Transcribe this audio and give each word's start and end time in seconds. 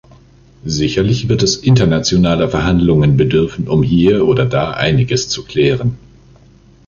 Sicherlich 0.65 1.29
wird 1.29 1.43
es 1.43 1.57
internationaler 1.57 2.49
Verhandlungen 2.49 3.17
bedürfen, 3.17 3.67
um 3.67 3.83
hier 3.83 4.25
oder 4.27 4.47
da 4.47 4.71
einiges 4.71 5.29
zu 5.29 5.43
klären. 5.45 5.95